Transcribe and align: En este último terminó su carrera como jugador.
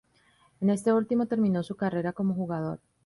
En 0.61 0.71
este 0.71 0.91
último 0.91 1.27
terminó 1.27 1.61
su 1.61 1.75
carrera 1.75 2.11
como 2.11 2.33
jugador. 2.33 2.79